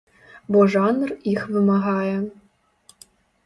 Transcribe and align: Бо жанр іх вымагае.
Бо 0.55 0.63
жанр 0.75 1.11
іх 1.33 1.41
вымагае. 1.57 2.17